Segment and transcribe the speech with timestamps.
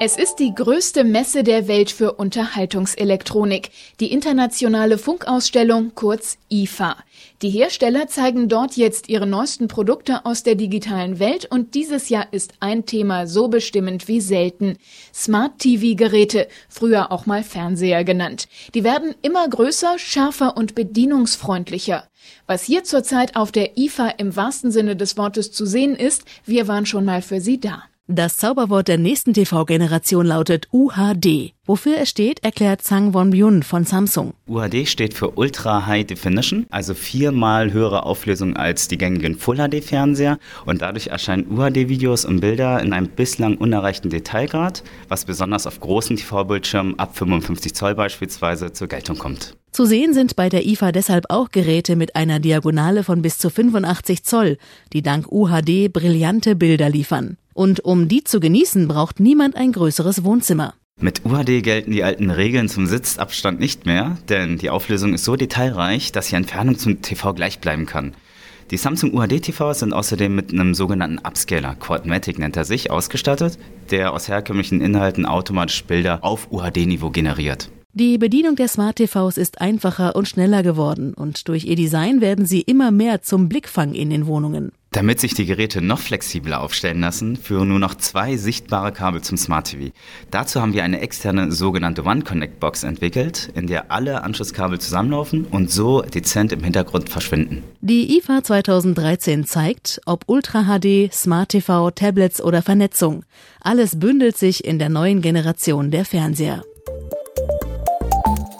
[0.00, 3.70] Es ist die größte Messe der Welt für Unterhaltungselektronik,
[4.00, 6.96] die internationale Funkausstellung kurz IFA.
[7.42, 12.26] Die Hersteller zeigen dort jetzt ihre neuesten Produkte aus der digitalen Welt und dieses Jahr
[12.32, 14.78] ist ein Thema so bestimmend wie selten.
[15.14, 18.48] Smart TV-Geräte, früher auch mal Fernseher genannt.
[18.74, 22.08] Die werden immer größer, schärfer und bedienungsfreundlicher.
[22.48, 26.66] Was hier zurzeit auf der IFA im wahrsten Sinne des Wortes zu sehen ist, wir
[26.66, 27.84] waren schon mal für Sie da.
[28.06, 31.54] Das Zauberwort der nächsten TV-Generation lautet UHD.
[31.64, 34.34] Wofür es steht, erklärt Zhang Won-byun von Samsung.
[34.46, 39.82] UHD steht für Ultra High Definition, also viermal höhere Auflösung als die gängigen Full HD
[39.82, 45.66] Fernseher und dadurch erscheinen UHD Videos und Bilder in einem bislang unerreichten Detailgrad, was besonders
[45.66, 49.56] auf großen TV-Bildschirmen ab 55 Zoll beispielsweise zur Geltung kommt.
[49.74, 53.50] Zu sehen sind bei der IFA deshalb auch Geräte mit einer Diagonale von bis zu
[53.50, 54.56] 85 Zoll,
[54.92, 57.38] die dank UHD brillante Bilder liefern.
[57.54, 60.74] Und um die zu genießen, braucht niemand ein größeres Wohnzimmer.
[61.00, 65.34] Mit UHD gelten die alten Regeln zum Sitzabstand nicht mehr, denn die Auflösung ist so
[65.34, 68.14] detailreich, dass die Entfernung zum TV gleich bleiben kann.
[68.70, 73.58] Die Samsung UHD TVs sind außerdem mit einem sogenannten Upscaler, Quadmatic nennt er sich, ausgestattet,
[73.90, 77.70] der aus herkömmlichen Inhalten automatisch Bilder auf UHD-Niveau generiert.
[77.96, 82.44] Die Bedienung der Smart TVs ist einfacher und schneller geworden und durch ihr Design werden
[82.44, 84.72] sie immer mehr zum Blickfang in den Wohnungen.
[84.90, 89.36] Damit sich die Geräte noch flexibler aufstellen lassen, führen nur noch zwei sichtbare Kabel zum
[89.36, 89.92] Smart TV.
[90.32, 95.44] Dazu haben wir eine externe sogenannte One Connect Box entwickelt, in der alle Anschlusskabel zusammenlaufen
[95.44, 97.62] und so dezent im Hintergrund verschwinden.
[97.80, 103.24] Die IFA 2013 zeigt, ob Ultra HD, Smart TV, Tablets oder Vernetzung.
[103.60, 106.64] Alles bündelt sich in der neuen Generation der Fernseher.